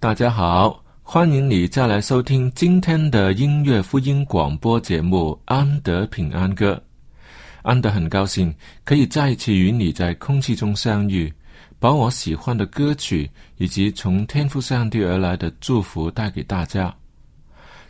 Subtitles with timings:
[0.00, 6.72] 大家好，欢迎你再来收听今天的音乐福音广播节目《安德平安歌》。
[7.62, 11.32] 安德很高兴可以再一次与你在空气中相遇，
[11.80, 16.94] 把我喜欢的歌曲以及从天父上帝而来的祝福带给大家。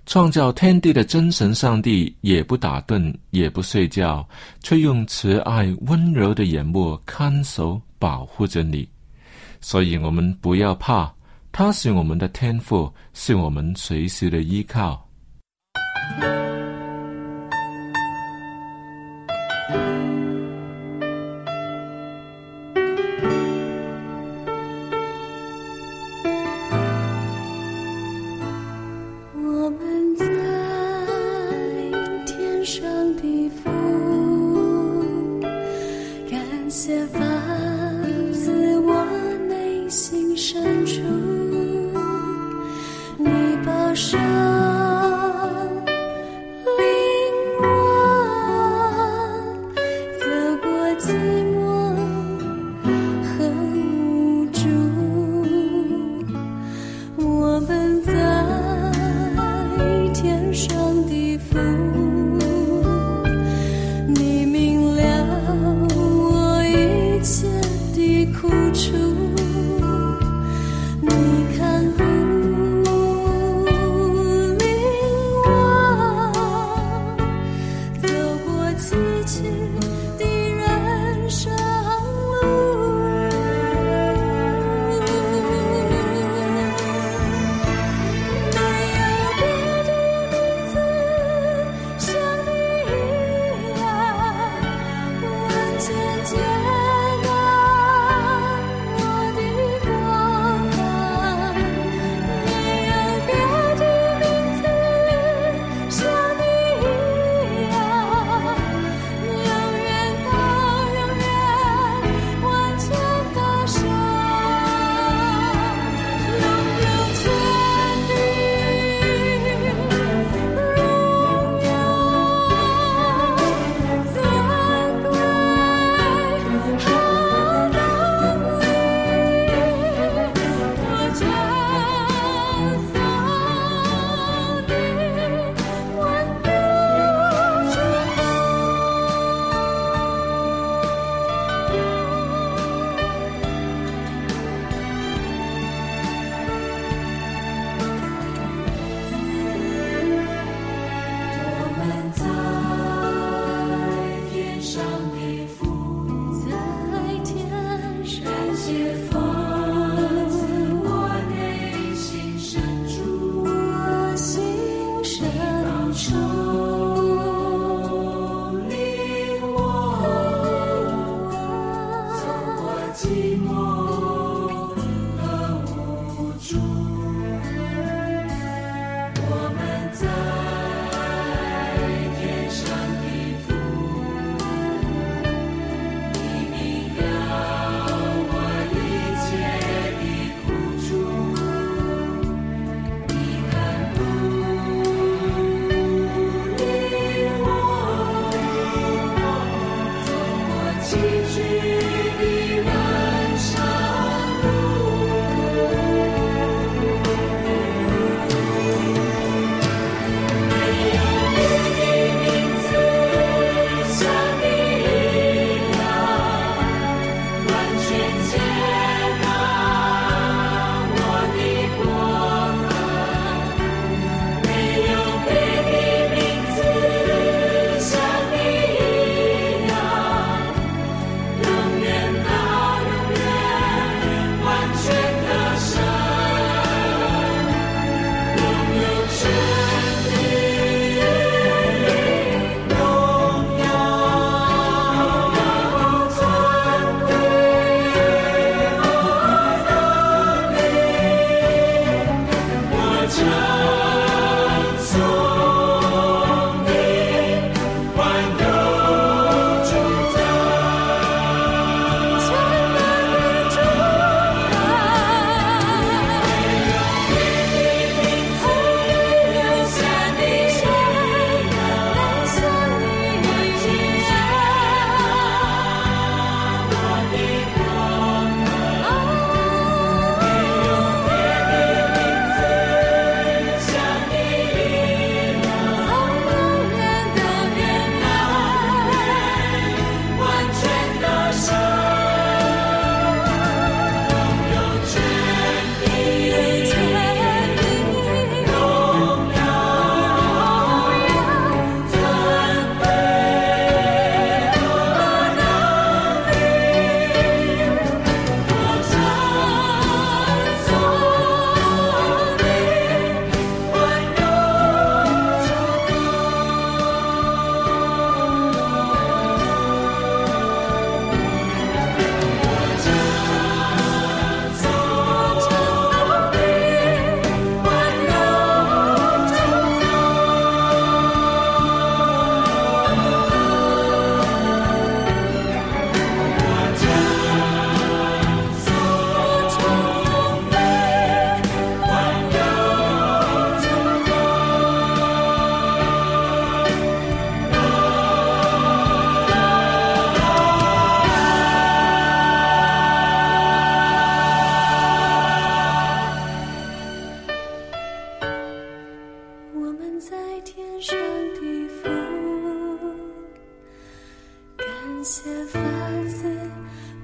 [0.07, 4.27] 创造天地的真神上帝也不打盹，也不睡觉，
[4.63, 8.89] 却用慈爱温柔的眼目看守保护着你。
[9.61, 11.13] 所以，我们不要怕。
[11.59, 15.09] 他是我们的天赋，是我们随时的依靠。
[43.99, 44.28] 是。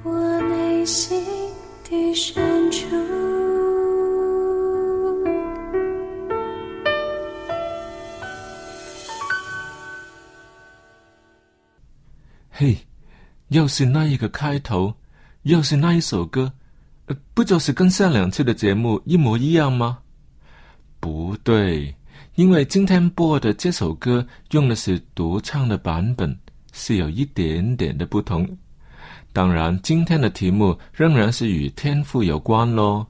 [0.03, 1.21] 我内心
[1.85, 2.15] 的。
[12.57, 12.77] 嘿，
[13.49, 14.95] 又是那一个开头，
[15.43, 16.53] 又是那一首歌，
[17.35, 19.99] 不就是跟上两次的节目一模一样吗？
[21.01, 21.93] 不对，
[22.37, 26.39] 因为今天播的这首歌用的是独唱的版本，
[26.73, 28.47] 是有一点点的不同。
[29.35, 33.05] 当然，今天的题目仍然是与天赋有关喽。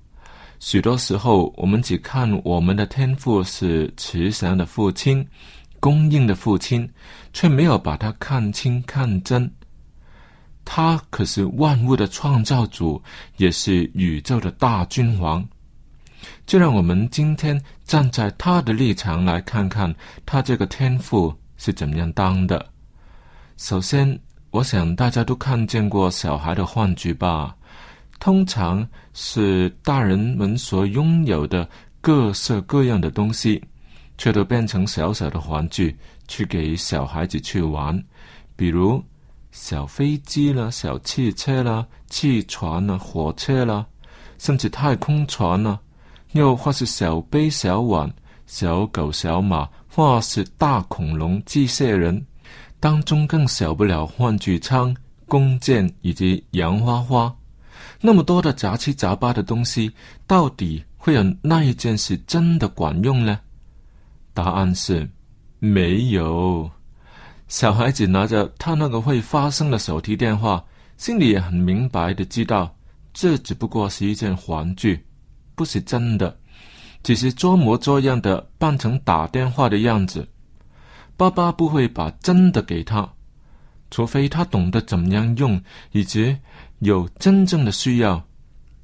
[0.58, 5.24] 许多时候，我们只看我们的天赋是慈祥的父亲。
[5.80, 6.90] 供应的父亲，
[7.34, 9.52] 却没有把他看清看真。
[10.64, 13.02] 他可是万物的创造主，
[13.36, 15.46] 也是宇宙的大君王。
[16.46, 22.64] 就让我们今天站在他的立场来看看，他这个天赋是怎么样当的。
[23.58, 24.18] 首先，
[24.54, 27.56] 我想大家都看见过小孩的玩具吧？
[28.20, 31.68] 通常是大人们所拥有的
[32.00, 33.60] 各色各样的东西。
[34.16, 35.96] 却都变成小小的玩具，
[36.28, 38.00] 去给小孩子去玩，
[38.54, 39.02] 比如
[39.50, 43.84] 小飞机啦、小汽车啦、汽船啦、火车啦，
[44.38, 45.76] 甚至太空船啦，
[46.30, 48.08] 又或是小杯、小碗、
[48.46, 52.24] 小狗、小马，或是大恐龙、机械人，
[52.84, 54.94] 当中更少不了玩具枪、
[55.26, 57.34] 弓箭以及洋花花。
[57.98, 59.90] 那么多的杂七杂八的东西，
[60.26, 63.40] 到底会有那一件是真的管用呢？
[64.34, 65.08] 答案是
[65.58, 66.70] 没有。
[67.48, 70.62] 小孩子拿着他那个会发声的手提电话，
[70.98, 72.76] 心里也很明白的知道，
[73.14, 75.02] 这只不过是一件玩具，
[75.54, 76.36] 不是真的，
[77.02, 80.28] 只是装模作样的扮成打电话的样子。
[81.16, 83.08] 爸爸不会把真的给他，
[83.90, 86.36] 除非他懂得怎么样用，以及
[86.80, 88.22] 有真正的需要。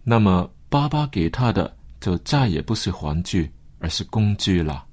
[0.05, 4.85] 那么，爸爸给他的就再也不是玩具，而是工具了。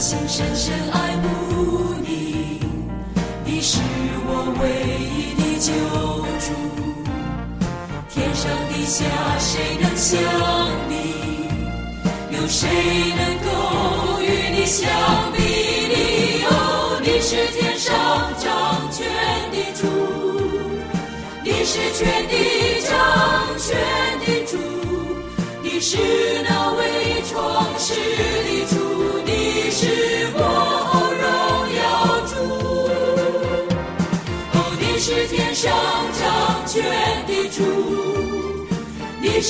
[0.00, 2.60] 心深深爱慕你，
[3.44, 4.64] 你是我唯
[5.10, 6.07] 一的救。
[8.88, 9.04] 下
[9.38, 10.18] 谁能像
[10.88, 10.94] 你？
[12.30, 12.66] 有谁
[13.18, 14.88] 能够与你相
[15.36, 16.42] 比拟？
[16.46, 17.94] 哦，你是天上
[18.38, 19.06] 掌权
[19.52, 19.84] 的主，
[21.44, 23.37] 你是全地掌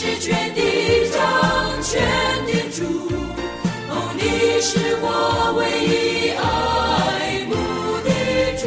[0.09, 0.63] 是全地
[1.11, 1.21] 掌
[1.83, 2.01] 权
[2.47, 2.83] 的主，
[3.91, 4.21] 哦，你
[4.63, 5.07] 是我
[5.59, 6.41] 唯一爱
[7.45, 7.53] 慕
[8.07, 8.09] 的
[8.57, 8.63] 主。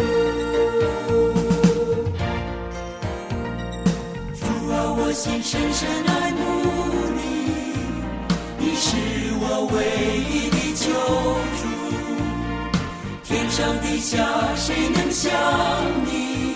[4.40, 6.40] 主啊，我心深深爱慕
[7.18, 7.20] 你，
[8.60, 8.86] 你是
[9.40, 9.44] 我
[9.74, 9.76] 唯
[10.30, 10.86] 一的救
[11.58, 11.62] 主。
[13.24, 13.50] 天。
[13.50, 14.16] 上地下
[14.56, 15.32] 谁能像
[16.06, 16.56] 你？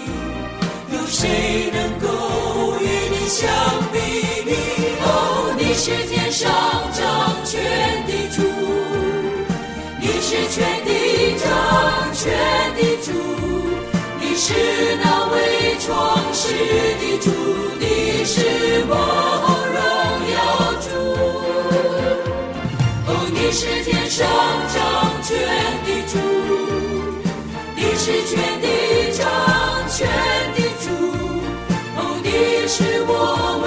[0.93, 2.07] 有谁能够
[2.79, 3.49] 与你相
[3.91, 4.24] 比？
[5.75, 6.49] 你是天上
[6.93, 7.61] 掌权
[8.07, 8.41] 的主，
[9.99, 11.43] 你是全地掌
[12.13, 12.31] 权
[12.77, 13.11] 的主，
[14.21, 14.53] 你是
[15.03, 16.53] 那位创世
[17.01, 17.29] 的主，
[17.77, 18.39] 你是
[18.87, 18.93] 我
[19.75, 19.77] 荣
[20.31, 20.37] 耀
[20.79, 20.87] 主。
[23.07, 24.25] 哦，你是天上
[24.73, 24.79] 掌
[25.23, 25.35] 权
[25.83, 26.13] 的主。
[27.75, 28.65] 你是全地
[29.11, 29.27] 掌
[29.89, 30.07] 权
[30.55, 30.87] 的主，
[31.97, 33.11] 哦，你是我
[33.61, 33.65] 唯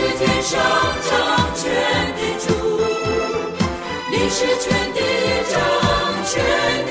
[0.00, 0.60] 是天上
[1.10, 1.10] 掌
[1.56, 1.64] 权
[2.14, 2.46] 的主，
[4.12, 4.96] 你是全地
[5.50, 5.58] 掌
[6.24, 6.32] 权
[6.86, 6.90] 的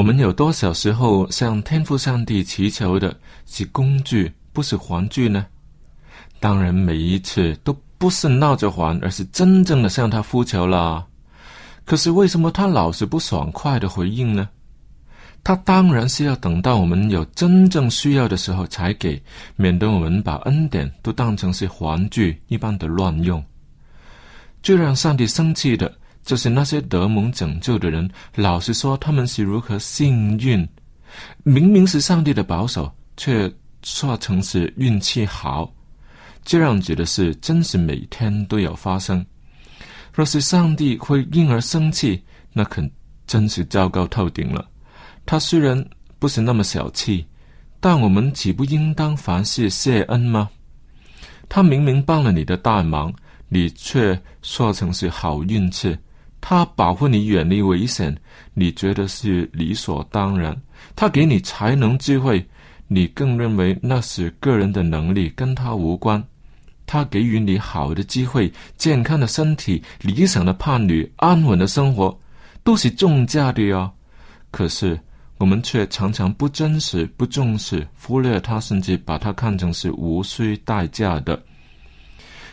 [0.00, 3.14] 我们有多少时候向天父上帝祈求的
[3.44, 5.44] 是工具，不是玩具呢？
[6.38, 11.06] 当然，每一次都不是闹着玩，而是真正的向他呼求啦。
[11.84, 14.48] 可是为什么他老是不爽快的回应呢？
[15.44, 19.22] 他当然是要等到我们有真正需要的时候才给，
[19.54, 23.44] 免得我们把恩典都当成是玩具一般的乱用。
[24.62, 30.68] 最让上帝生气的，就是那些得蒙拯救的人，老实说他们是如何幸运，
[31.42, 35.72] 明明是上帝的保守，却说成是运气好。
[36.44, 39.24] 这样子的事，真是每天都有发生。
[40.12, 42.22] 若是上帝会因而生气，
[42.52, 42.82] 那可
[43.26, 44.66] 真是糟糕透顶了。
[45.26, 45.84] 他虽然
[46.18, 47.24] 不是那么小气，
[47.78, 50.48] 但我们岂不应当凡事谢恩吗？
[51.48, 53.12] 他明明帮了你的大忙，
[53.48, 55.94] 你却说成是好运气；
[56.40, 58.16] 他保护你远离危险，
[58.54, 60.54] 你觉得是理所当然；
[60.96, 62.44] 他给你才能智慧，
[62.88, 66.22] 你更认为那是个人的能力，跟他无关。
[66.86, 72.18] 他给予你好的机会、健康的身体、理想的伴侣、安稳的生活，
[72.64, 73.88] 都是重价的哟。
[74.50, 74.98] 可是
[75.38, 81.40] 我们却常常不真实、不重视，忽略他，甚至把他看成是无需代价的。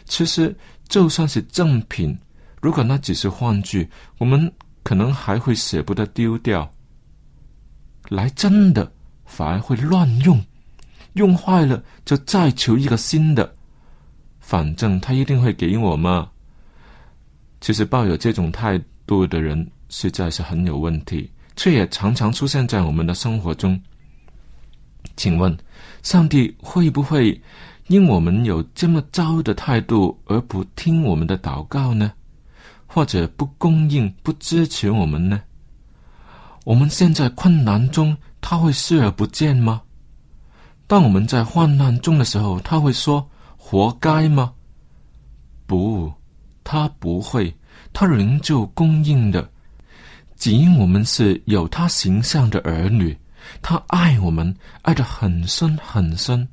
[0.06, 0.56] 其实，
[0.88, 2.16] 就算是正品，
[2.62, 4.52] 如果那只是玩具，我们
[4.84, 6.70] 可能还会舍不得丢掉。
[8.10, 8.92] 来真的，
[9.26, 10.42] 反而会乱用，
[11.14, 13.54] 用坏了就再求一个新的。
[14.40, 16.30] 反正他一定会给我嘛。
[17.60, 23.80] 其实抱有这种态度的人实在是很有问题，却也常常出现在我们的生活中。
[25.16, 25.58] 请问，
[26.02, 27.40] 上帝会不会
[27.88, 32.14] 因我们有这么糟的态度而不听我们的祷告呢？
[32.88, 35.42] 或者不供应、不支持我们呢？
[36.64, 39.82] 我们现在困难中，他会视而不见吗？
[40.88, 43.30] 当我们在患难中的时候，他会说？
[43.58, 44.54] 活该吗？
[45.66, 46.12] 不，
[46.64, 47.54] 他不会，
[47.92, 49.50] 他仍旧供应的。
[50.38, 53.18] 只因我们是有他形象的儿女，
[53.62, 56.48] 他爱我们，爱得很深很深，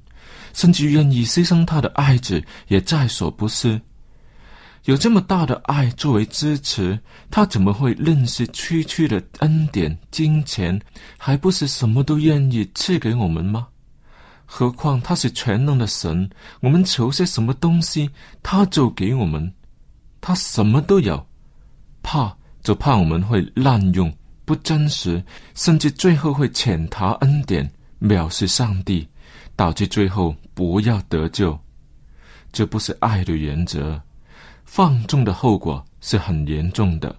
[0.52, 3.80] 甚至愿意牺牲他的爱子，也在所不惜。
[4.84, 6.98] 有这么大的爱作为支持，
[7.30, 10.78] 他怎么会认识区区的恩典、金钱，
[11.16, 13.68] 还不是什么都愿意赐给我们吗？
[14.44, 16.28] 何况他是全能的神，
[16.60, 18.10] 我们求些什么东西，
[18.42, 19.52] 他就给我们。
[20.20, 21.26] 他什么都有，
[22.02, 24.12] 怕就怕我们会滥用、
[24.44, 25.22] 不真实，
[25.54, 29.08] 甚至最后会浅踏恩典，藐视上帝，
[29.56, 31.58] 导致最后不要得救。
[32.52, 34.00] 这不是爱的原则，
[34.76, 37.14] 放纵的后果是很严重的。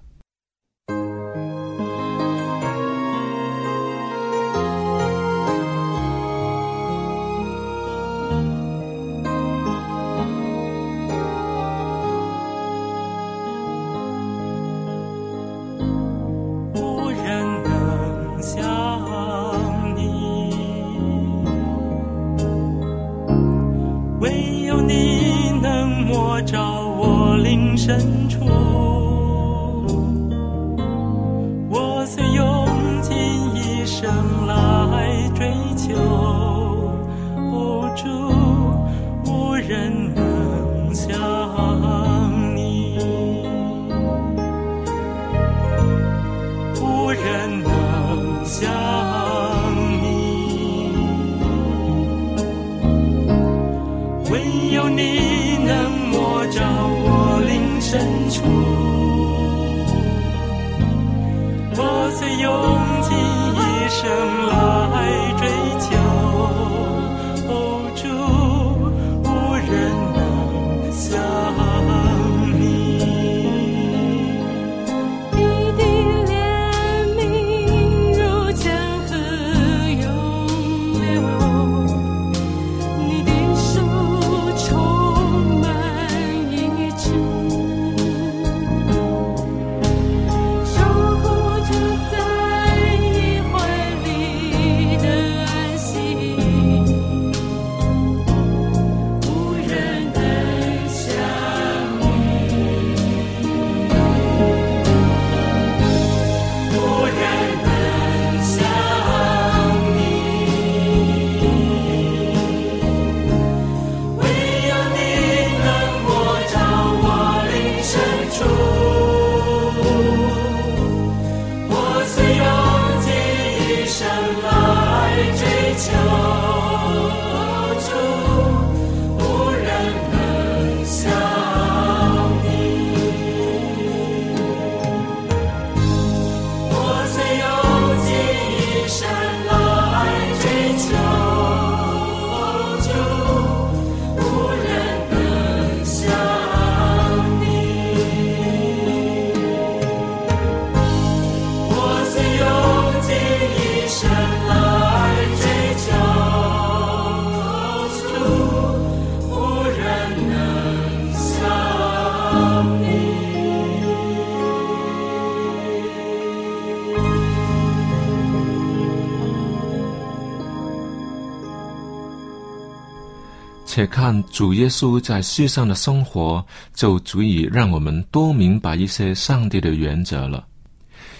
[173.66, 180.46] 且看主耶稣在世上的生活，就足以让我们多明白一些上帝的原则了。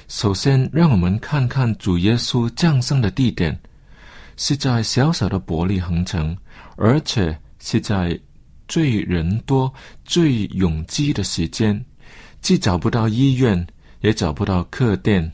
[0.08, 3.60] 首先，让我们看看主耶稣降生的地点，
[4.38, 6.38] 是在小小的伯利恒城，
[6.78, 8.18] 而且是在
[8.68, 9.74] 最人多、
[10.06, 11.84] 最拥挤的时间，
[12.42, 13.66] 既找不到医院，
[14.02, 15.30] 也找不到客店，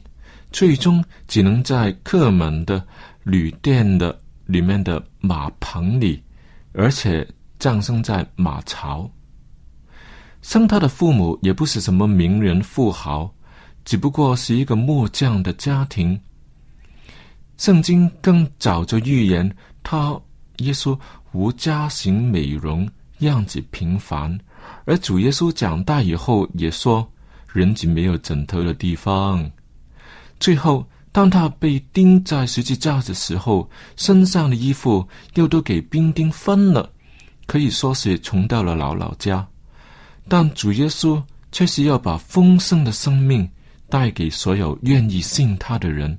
[0.52, 2.84] 最终只能在客门的
[3.24, 6.24] 旅店的里面的马棚里。
[6.74, 7.28] 而且
[7.60, 9.10] 降生在马槽。
[10.42, 13.32] 生他的父母也不是什么名人富豪，
[13.86, 16.20] 只不过是一个木匠的家庭。
[17.58, 20.20] 圣经更早就预言他
[20.58, 20.98] 耶稣
[21.32, 24.36] 无家型美容，样子平凡。
[24.86, 27.08] 而主耶稣长大以后也说，
[27.54, 29.52] 人只没有枕头的地方。
[30.40, 30.86] 最后。
[31.12, 36.90] 当他被钉在十字架的时候，身上的衣服又都给兵丁分了，
[37.46, 39.46] 可以说是穷到了姥姥家。
[40.28, 41.22] 但主耶稣
[41.52, 43.50] 却是要把丰盛的生命
[43.90, 46.18] 带给所有愿意信他的人。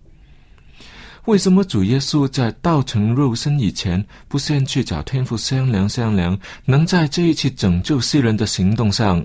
[1.24, 9.24] 为什么主耶稣在道成肉身以前，不先去找天父商量商量，能在这一次拯救世人的行动上？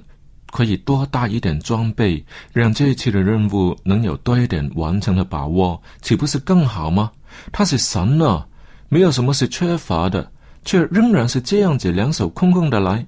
[0.52, 7.12] 可以多带一点装备，让这一次的任务能有多一点完成的把握，岂不是更好吗？
[7.52, 8.48] 他是神啊，
[8.88, 10.32] 没有什么是缺乏的，
[10.64, 13.06] 却仍然是这样子两手空空的来。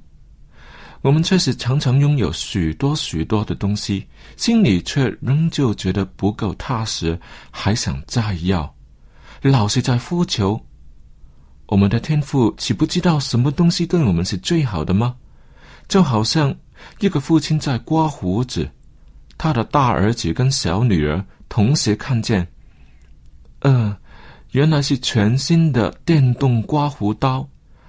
[1.02, 7.18] 我们却是常常拥有许多许多的东西，心里却仍旧觉得不够踏实，
[7.50, 8.72] 还想再要，
[9.42, 10.60] 老是在呼求。
[11.68, 15.16] 我们的天赋岂不知道什么东西对我们是最好的吗？
[15.88, 16.54] 就好像。
[17.00, 18.70] 一个父亲在刮胡子，
[19.38, 22.48] 他的大儿子跟小女儿同时看见，
[23.60, 23.96] 嗯，
[24.52, 27.48] 原来是全新的电动刮胡刀，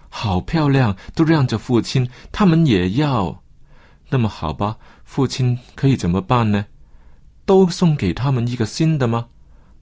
[0.08, 3.42] 好漂亮，都让着父亲，他们也要。
[4.08, 6.66] 那么好吧，父亲可以怎么办呢？
[7.44, 9.26] 都送给他们一个新的吗？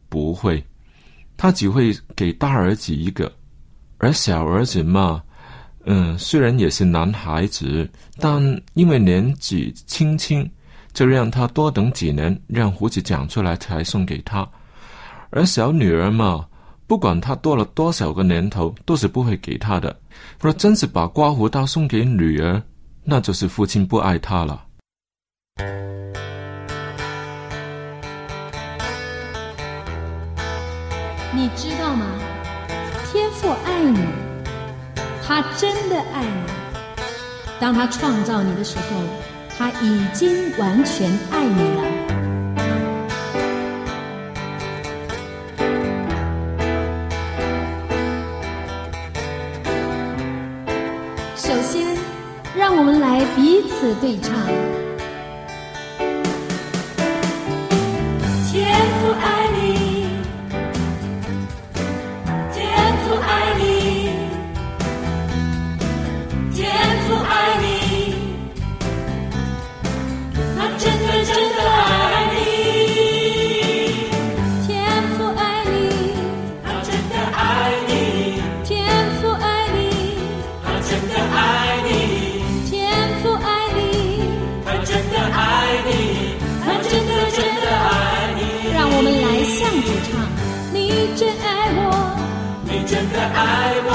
[0.09, 0.65] 不会，
[1.37, 3.31] 他只会给大儿子一个，
[3.99, 5.23] 而小儿子嘛。
[5.91, 8.43] 嗯，虽然也是男孩子，但
[8.75, 10.47] 因为年纪轻轻，
[10.93, 14.47] 就让他多等几年，让胡子长出来才送给他。
[15.31, 16.45] 而小女儿嘛，
[16.87, 19.99] 不管她多了多少个年头，都是不会给她的。
[20.39, 22.63] 若真是把刮胡刀送给女儿，
[23.03, 24.65] 那就是父亲不爱她了。
[31.35, 32.07] 你知道吗？
[33.11, 34.18] 天父爱你。
[35.41, 36.53] 他真的爱你。
[37.61, 38.85] 当他创造你的时候，
[39.57, 41.85] 他已经完全爱你了。
[51.37, 51.97] 首先，
[52.57, 54.35] 让我们来彼此对唱。
[91.19, 92.15] 真爱我，
[92.63, 93.91] 你真的爱我，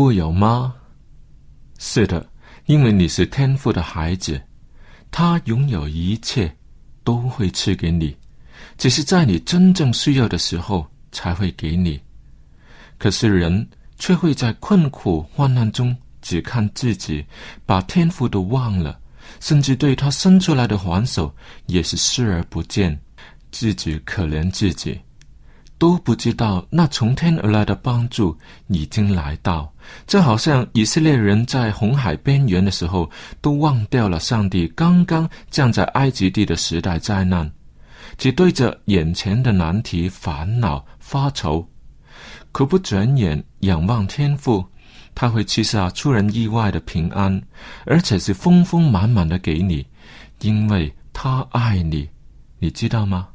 [0.00, 0.74] 富有吗？
[1.78, 2.26] 是的，
[2.64, 4.40] 因为你是天父的孩子，
[5.10, 6.50] 他拥有一切，
[7.04, 8.16] 都会赐给你，
[8.78, 12.00] 只是在你真正需要的时候才会给你。
[12.96, 17.22] 可是人却会在困苦患难中只看自己，
[17.66, 18.98] 把天父都忘了，
[19.38, 21.30] 甚至对他伸出来的还手
[21.66, 22.98] 也是视而不见，
[23.52, 24.98] 自己可怜自己。
[25.80, 29.72] 都不知道那从天而来的帮助已经来到，
[30.06, 37.50] 就好像以色列人在红海边缘的时候，都忘掉了上帝刚刚降在埃及地的时代灾难，
[38.18, 41.66] 只对着眼前的难题烦恼发愁，
[42.52, 44.62] 可不转眼仰望天父，
[45.14, 47.42] 他会赐下出人意外的平安，
[47.86, 49.86] 而且是丰丰满满的给你，
[50.42, 52.06] 因为他爱你，
[52.58, 53.29] 你知道吗？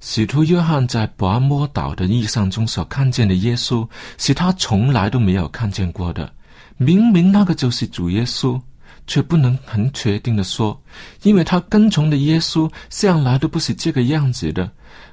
[0.00, 6.30] 使徒约翰在拔摩岛的异象中所看见的耶稣，是他从来都没有看见过的。
[6.76, 8.60] 明明那个就是主耶稣，
[9.06, 10.80] 却不能很确定的说，
[11.22, 14.70] 因为他跟从的耶稣向来都不是这个样子的。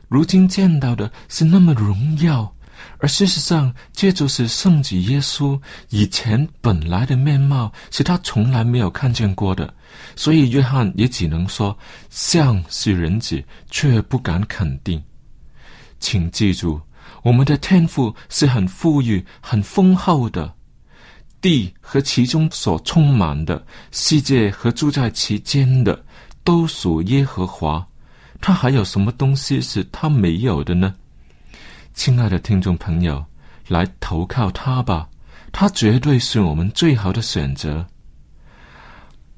[0.08, 2.54] 如今见到的是那么荣耀。
[3.04, 9.74] 而事实上，这就是圣子耶稣以前本来的面貌，是他从来没有看见过的。
[10.16, 11.78] 所以，约翰也只能说，
[12.10, 15.04] 像是人子，却不敢肯定。
[16.00, 16.80] 请记住，
[17.24, 20.54] 我们的天赋是很富裕、很丰厚的，
[21.42, 23.62] 地和其中所充满的
[23.92, 26.02] 世界和住在其间的，
[26.46, 27.86] 都属耶和华。
[28.40, 30.96] 他还有什么东西是他没有的呢？
[31.94, 33.24] 亲爱的听众朋友，
[33.68, 35.08] 来投靠他吧，
[35.52, 37.86] 他绝对是我们最好的选择。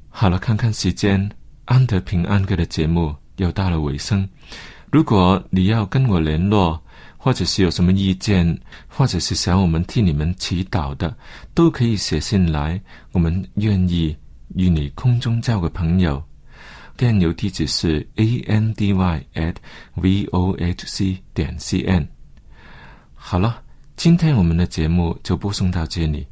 [0.09, 1.29] 好了，看看时间，
[1.65, 4.27] 安德平安哥的节目又到了尾声。
[4.89, 6.81] 如果你要跟我联络，
[7.17, 11.15] 或者是有什么意见，或者是想我们替你们祈祷的，
[11.53, 14.15] 都可以写信来，我们愿意
[14.55, 16.23] 与你空中交个朋友。
[16.95, 19.55] 电邮地址是 a n d y at
[19.95, 22.07] v o h c 点 c n。
[23.27, 23.59] 好了，
[23.97, 26.27] 今天我们的节目就播送到这里。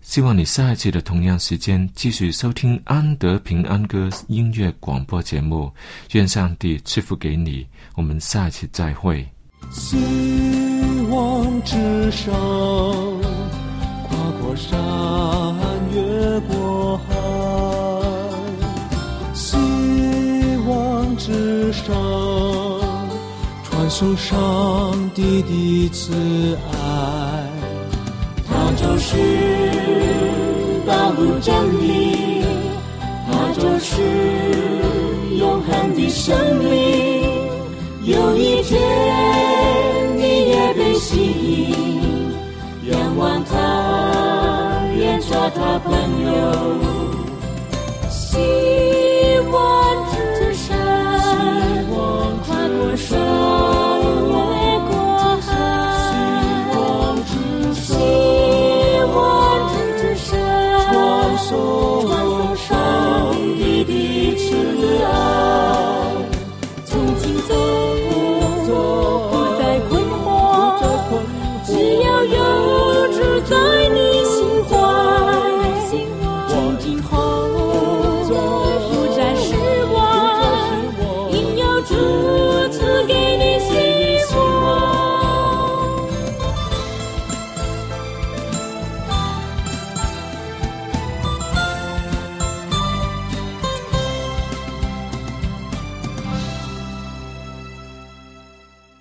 [0.00, 5.68] 希望你下一期的同样时间继续收听安德平安歌音乐广播节目。
[6.12, 7.66] 愿上帝赐福给你。
[7.96, 9.28] 我们下一期再会。
[9.72, 9.96] 希
[11.10, 12.32] 望之上，
[14.08, 14.78] 跨过山，
[15.92, 17.04] 越过海。
[19.34, 19.56] 希
[20.64, 22.65] 望之上。
[23.86, 24.36] 感受上
[25.14, 26.76] 帝的慈爱，
[28.44, 29.16] 他就是
[30.84, 32.42] 道路真理，
[33.30, 34.02] 他就是
[35.38, 37.30] 永恒的生命。
[38.02, 38.82] 有一天
[40.16, 41.16] 你也被吸
[41.70, 45.92] 引，仰望他，愿做他朋
[46.24, 46.76] 友。
[61.58, 61.95] Oh.